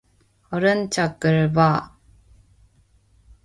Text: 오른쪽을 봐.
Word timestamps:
오른쪽을 0.51 1.53
봐. 1.53 1.95